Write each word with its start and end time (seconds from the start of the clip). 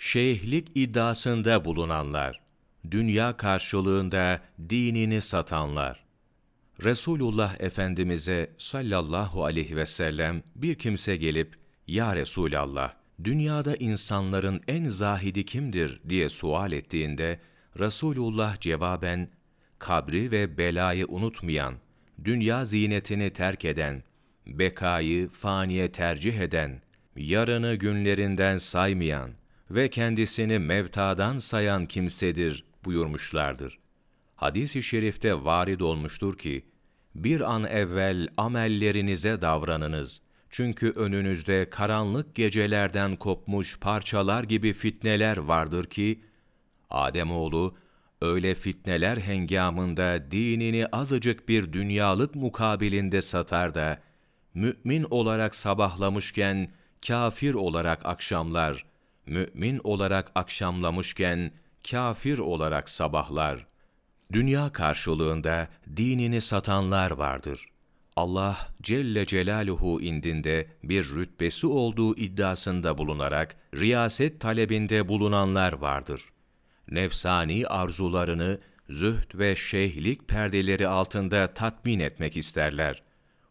Şeyhlik 0.00 0.68
iddiasında 0.74 1.64
bulunanlar, 1.64 2.40
dünya 2.90 3.36
karşılığında 3.36 4.40
dinini 4.68 5.20
satanlar. 5.20 6.04
Resulullah 6.82 7.60
Efendimiz'e 7.60 8.50
sallallahu 8.58 9.44
aleyhi 9.44 9.76
ve 9.76 9.86
sellem 9.86 10.42
bir 10.56 10.74
kimse 10.74 11.16
gelip, 11.16 11.54
Ya 11.86 12.16
Resulallah, 12.16 12.92
dünyada 13.24 13.76
insanların 13.76 14.60
en 14.68 14.84
zahidi 14.84 15.44
kimdir 15.44 16.00
diye 16.08 16.28
sual 16.28 16.72
ettiğinde, 16.72 17.40
Resulullah 17.78 18.60
cevaben, 18.60 19.28
kabri 19.78 20.30
ve 20.30 20.58
belayı 20.58 21.06
unutmayan, 21.08 21.74
dünya 22.24 22.64
zinetini 22.64 23.30
terk 23.30 23.64
eden, 23.64 24.02
bekayı 24.46 25.28
faniye 25.28 25.92
tercih 25.92 26.38
eden, 26.40 26.82
yarını 27.16 27.74
günlerinden 27.74 28.56
saymayan 28.56 29.30
ve 29.70 29.90
kendisini 29.90 30.58
mevtadan 30.58 31.38
sayan 31.38 31.86
kimsedir 31.86 32.64
buyurmuşlardır. 32.84 33.78
Hadis-i 34.36 34.82
şerifte 34.82 35.44
varid 35.44 35.80
olmuştur 35.80 36.38
ki, 36.38 36.64
bir 37.14 37.54
an 37.54 37.64
evvel 37.64 38.28
amellerinize 38.36 39.40
davranınız. 39.40 40.20
Çünkü 40.50 40.90
önünüzde 40.90 41.70
karanlık 41.70 42.34
gecelerden 42.34 43.16
kopmuş 43.16 43.78
parçalar 43.78 44.44
gibi 44.44 44.72
fitneler 44.72 45.36
vardır 45.36 45.84
ki, 45.84 46.20
Ademoğlu, 46.90 47.76
öyle 48.20 48.54
fitneler 48.54 49.16
hengamında 49.16 50.30
dinini 50.30 50.86
azıcık 50.86 51.48
bir 51.48 51.72
dünyalık 51.72 52.34
mukabilinde 52.34 53.22
satar 53.22 53.74
da, 53.74 54.02
mümin 54.54 55.06
olarak 55.10 55.54
sabahlamışken, 55.54 56.72
kafir 57.06 57.54
olarak 57.54 58.06
akşamlar, 58.06 58.87
mümin 59.28 59.80
olarak 59.84 60.32
akşamlamışken, 60.34 61.52
kafir 61.90 62.38
olarak 62.38 62.88
sabahlar. 62.88 63.66
Dünya 64.32 64.72
karşılığında 64.72 65.68
dinini 65.96 66.40
satanlar 66.40 67.10
vardır. 67.10 67.66
Allah 68.16 68.68
Celle 68.82 69.26
Celaluhu 69.26 70.00
indinde 70.00 70.66
bir 70.84 71.14
rütbesi 71.14 71.66
olduğu 71.66 72.16
iddiasında 72.16 72.98
bulunarak 72.98 73.56
riyaset 73.74 74.40
talebinde 74.40 75.08
bulunanlar 75.08 75.72
vardır. 75.72 76.22
Nefsani 76.90 77.66
arzularını 77.66 78.60
zühd 78.88 79.38
ve 79.38 79.56
şeyhlik 79.56 80.28
perdeleri 80.28 80.88
altında 80.88 81.54
tatmin 81.54 82.00
etmek 82.00 82.36
isterler. 82.36 83.02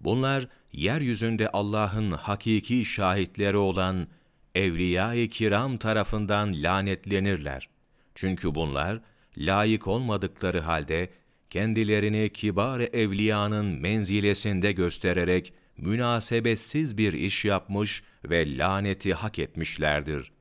Bunlar 0.00 0.48
yeryüzünde 0.72 1.48
Allah'ın 1.48 2.10
hakiki 2.10 2.84
şahitleri 2.84 3.56
olan 3.56 4.06
evliya-i 4.54 5.30
kiram 5.30 5.76
tarafından 5.76 6.62
lanetlenirler. 6.62 7.68
Çünkü 8.14 8.54
bunlar 8.54 9.00
layık 9.38 9.88
olmadıkları 9.88 10.60
halde 10.60 11.10
kendilerini 11.50 12.30
kibar 12.30 12.80
evliyanın 12.80 13.66
menzilesinde 13.66 14.72
göstererek 14.72 15.52
münasebetsiz 15.76 16.98
bir 16.98 17.12
iş 17.12 17.44
yapmış 17.44 18.02
ve 18.24 18.58
laneti 18.58 19.14
hak 19.14 19.38
etmişlerdir. 19.38 20.32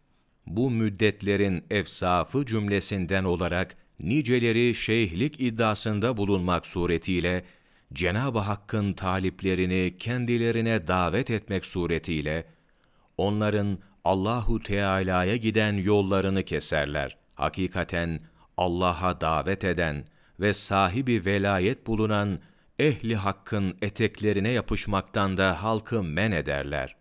Bu 0.48 0.72
müddetlerin 0.72 1.64
efsafı 1.70 2.46
cümlesinden 2.46 3.24
olarak 3.24 3.78
niceleri 4.00 4.76
şeyhlik 4.76 5.40
iddiasında 5.40 6.18
bulunmak 6.18 6.66
suretiyle 6.66 7.46
Cenab-ı 7.94 8.40
Hakk'ın 8.40 8.94
taliplerini 8.94 9.96
kendilerine 10.00 10.88
davet 10.88 11.32
etmek 11.32 11.66
suretiyle 11.66 12.46
onların 13.18 13.80
Allahu 14.06 14.60
Teala'ya 14.60 15.36
giden 15.36 15.74
yollarını 15.74 16.44
keserler. 16.44 17.18
Hakikaten 17.36 18.20
Allah'a 18.58 19.22
davet 19.22 19.64
eden 19.64 20.06
ve 20.40 20.54
sahibi 20.54 21.26
velayet 21.26 21.88
bulunan 21.88 22.40
ehli 22.80 23.16
hakkın 23.16 23.78
eteklerine 23.82 24.50
yapışmaktan 24.50 25.38
da 25.38 25.64
halkı 25.64 26.04
men 26.04 26.32
ederler. 26.32 26.96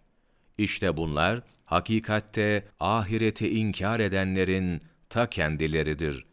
İşte 0.59 0.97
bunlar 0.97 1.43
hakikatte 1.65 2.69
ahireti 2.81 3.59
inkar 3.59 4.01
edenlerin 4.01 4.83
ta 5.11 5.31
kendileridir. 5.31 6.27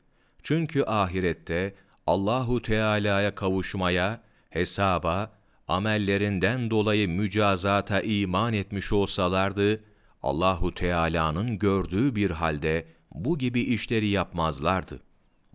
Çünkü 0.43 0.83
ahirette 0.83 1.75
Allahu 2.07 2.61
Teala'ya 2.61 3.35
kavuşmaya, 3.35 4.21
hesaba, 4.49 5.31
amellerinden 5.67 6.69
dolayı 6.69 7.09
mücazata 7.09 8.01
iman 8.01 8.53
etmiş 8.53 8.93
olsalardı, 8.93 9.88
Allahu 10.23 10.73
Teala'nın 10.73 11.57
gördüğü 11.57 12.15
bir 12.15 12.29
halde 12.29 12.85
bu 13.11 13.37
gibi 13.37 13.61
işleri 13.61 14.07
yapmazlardı. 14.07 14.99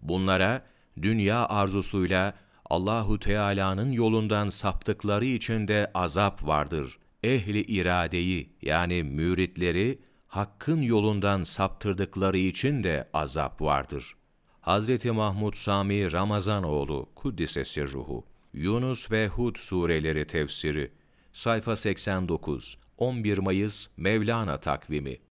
Bunlara 0.02 0.62
dünya 1.02 1.46
arzusuyla 1.46 2.34
Allahu 2.70 3.18
Teala'nın 3.18 3.92
yolundan 3.92 4.48
saptıkları 4.48 5.24
için 5.24 5.68
de 5.68 5.90
azap 5.94 6.46
vardır. 6.46 6.98
Ehli 7.22 7.60
iradeyi 7.60 8.50
yani 8.62 9.02
müritleri 9.02 9.98
hakkın 10.28 10.82
yolundan 10.82 11.42
saptırdıkları 11.42 12.38
için 12.38 12.82
de 12.82 13.08
azap 13.12 13.62
vardır. 13.62 14.16
Hazreti 14.60 15.12
Mahmud 15.12 15.54
Sami 15.54 16.12
Ramazanoğlu 16.12 17.08
Kuddisesi 17.14 17.92
Ruhu 17.92 18.24
Yunus 18.52 19.10
ve 19.10 19.28
Hud 19.28 19.56
sureleri 19.56 20.24
tefsiri 20.24 20.90
sayfa 21.32 21.76
89 21.76 22.78
11 22.98 23.38
Mayıs 23.38 23.86
Mevlana 23.96 24.60
takvimi 24.60 25.18